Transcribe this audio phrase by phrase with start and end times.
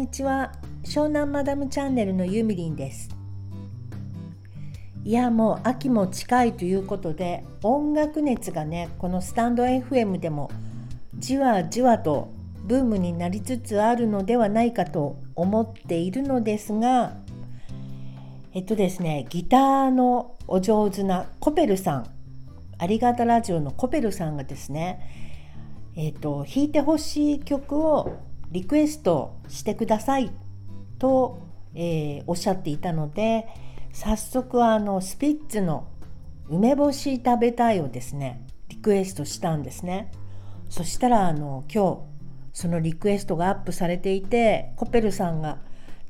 [0.00, 0.52] にちは。
[0.82, 3.10] 湘南マダムチャンネルのゆみりんです。
[5.04, 10.50] いやもう秋も近いということで音楽熱がねこのスタンド FM でも
[11.18, 12.32] じわじわと
[12.64, 17.16] ブームになりつつあるのではないかと思っているのですが
[18.54, 22.06] えっとですねギターのお上手なコペルさん
[22.78, 25.00] ありがたラジオのコペルさんがですね
[25.94, 30.30] えっと弾いてほしい曲をリクエストしてください。
[30.98, 31.40] と、
[31.74, 33.48] えー、おっしゃっていたので
[33.92, 35.88] 早速あのスピッツの
[36.48, 40.10] 梅干し食べたいをですねリクエストしたんですね。
[40.68, 42.06] そしたらあの今
[42.52, 45.58] 日そのリクエストがアップされていてコペルさんが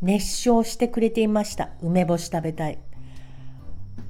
[0.02, 1.70] 熱唱してくれていました。
[1.82, 2.78] 梅干し食べたい。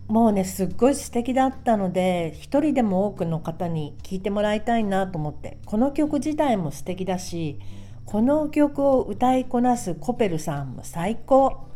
[0.06, 7.60] もうねすっごい素敵だったので一人でも多くの方に聴いてもらいたいなと思ってこの曲自体も素敵だし
[8.10, 11.68] この曲を歌いこなすコペルさんも最高。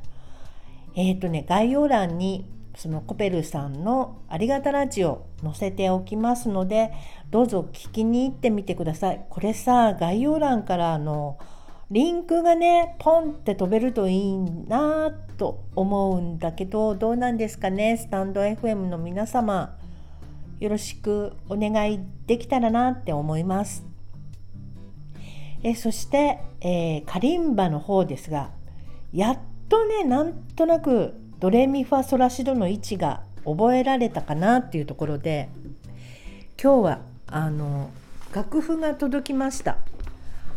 [0.97, 6.93] えっ、ー、とね概要欄にそのコペルさんのありがたラジオ載せておきますので
[7.31, 9.25] どうぞ聞きに行ってみてください。
[9.31, 11.39] これさ概要欄からの
[11.93, 17.97] リンクがねポンって飛べるといいなと思うんだけどどうなんですかね？
[17.97, 19.77] スタンド FM の皆様
[20.59, 23.94] よろしくお願いできたらなって思います。
[25.65, 28.51] えそして、えー、カリンバの方ですが
[29.13, 35.49] やっとねなんとなくドレミファソラシドの位置が覚えられたかなっていうところで
[36.63, 37.91] 今日はあの
[38.35, 39.79] 楽譜が届きました。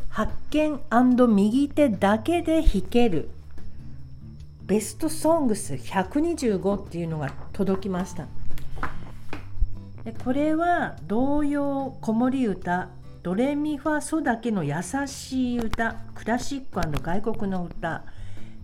[0.10, 0.80] 発見
[1.28, 3.30] 右手だけで弾ける
[4.66, 8.28] ベストソングス125っていうのが届きました。
[10.04, 12.90] でこれは童謡子守歌
[13.28, 14.76] ドレミファソだけの優
[15.06, 18.06] しい歌クラシック外国の歌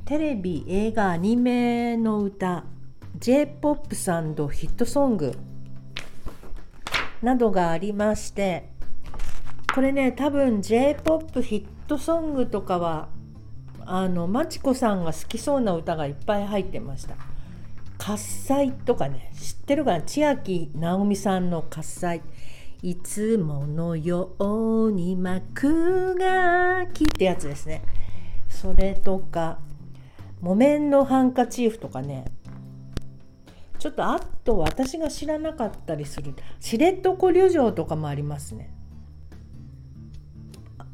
[0.05, 2.63] テレビ映画アニメの歌
[3.17, 5.37] j p o p サンドヒットソング
[7.21, 8.69] などがありまして
[9.75, 13.09] これね多分 j p o p ヒットソングとかは
[13.85, 17.15] あのマチコさんが好きそうな歌がいっぱい入ってました。
[17.97, 20.01] 喝采とかね知ってるかな？
[20.03, 22.21] 千秋直美さんの喝采
[22.83, 27.81] いつものように幕がきってやつですね。
[28.49, 29.59] それとか
[30.41, 32.25] 木綿のハンカチーフとかね。
[33.79, 38.69] ちょっとあと私が知らなかったりする知床旅情とかもありますね。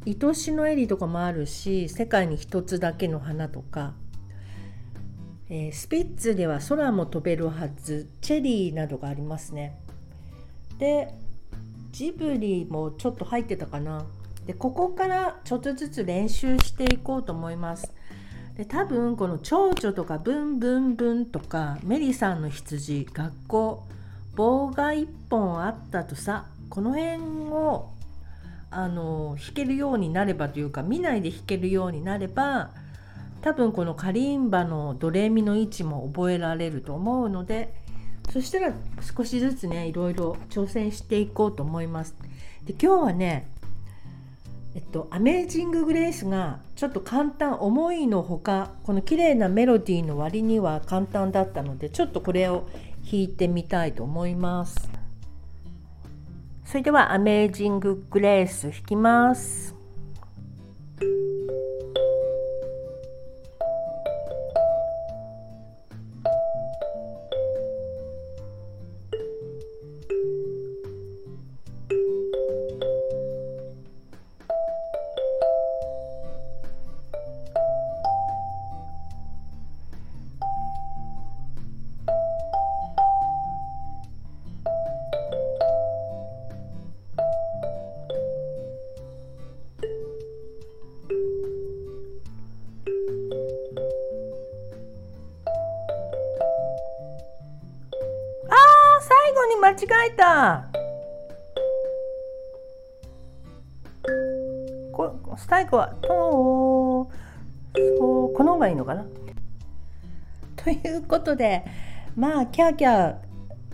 [0.05, 3.95] 愛しのエリとかもあるし世界に一つだけの花とか、
[5.49, 9.75] えー、スピッツでは空も飛べるはずチェリーなどがありますね。
[10.77, 11.15] で
[11.91, 14.05] ジブリもちょっと入ってたかな。
[14.45, 17.91] でここからちょっとずつ練習していこうと思います。
[18.57, 23.83] で多分この蝶々とかブンブンブンとかメリさんの羊学校
[24.35, 27.17] 棒が1本あったとさこの辺
[27.51, 27.91] を
[28.71, 32.71] あの弾けるようになればというか見ないで弾けるようになれば
[33.41, 37.73] 多分このカリンバのドレミの位置も覚えられると思うので
[38.31, 38.73] そしたら
[39.17, 42.15] 少しずつねいろいろ挑戦していこうと思います。
[42.63, 43.47] で今日はね
[44.75, 52.69] えっと、アメージング・グレースがちょっと簡単思いのほかこの綺麗なメロディーの割には簡単だったのでちょっとこれを
[53.03, 54.89] 弾いてみたいと思います
[56.65, 59.75] それではアメージング・グレース弾きます
[99.59, 99.75] 間違
[100.07, 100.65] えた
[104.93, 107.09] こ最後は「と
[107.97, 109.05] そうこの方がいいのかな
[110.55, 111.65] ということで
[112.15, 113.15] まあキャーキャー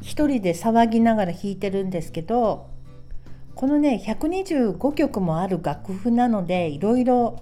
[0.01, 2.67] 一人で騒ぎながら弾いてるんですけど
[3.55, 7.41] このね125曲もある楽譜なのでいろいろ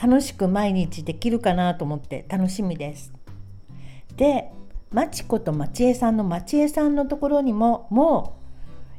[0.00, 3.12] 楽しく毎日できるかなと思って楽しみです。
[4.16, 4.50] で
[4.94, 8.38] マチコとマチエさんのマチエさんのところにもも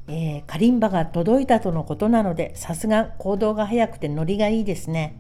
[0.10, 5.18] う、えー、カリンバが届いたとのことなのでさすが行動が早くてノリがいいですね。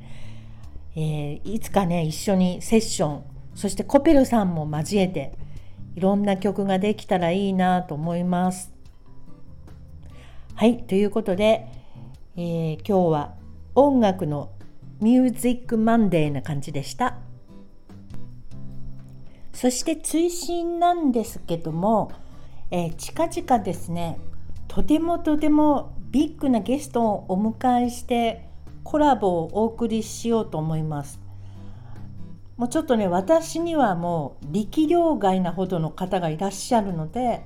[0.98, 3.24] えー、いつかね一緒にセッション
[3.56, 5.31] そしてコペルさんも交えて
[5.95, 8.74] いろんな曲ができたらいいなと思います。
[10.56, 11.69] はいということで、
[12.36, 13.36] えー、今日は
[13.75, 14.50] 音楽の
[15.00, 17.25] ミュージックマンデーな感じでした。
[19.56, 22.12] そして追伸なんですけども、
[22.72, 24.19] えー、近々ですね
[24.68, 28.50] とてもとてもビッグなゲストをお迎えして
[28.84, 31.19] コラボをお送りしようと思います。
[32.57, 37.46] もうちょっとね私にはもう力量外なほどの方がいらっしゃるので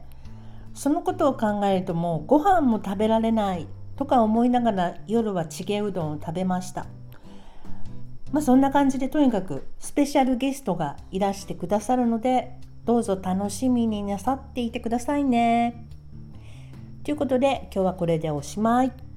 [0.73, 6.85] そのことを考えるともうご飯も食べられないとか思いながら夜はチゲうどんを食べました。
[8.31, 12.51] まあ、そんな感じでとにかくスペシャルゲストがいらしてくださるので
[12.85, 15.85] どうぞ楽しみになさっていてくださいね。
[17.03, 19.08] ということで今日はこれでおしまい。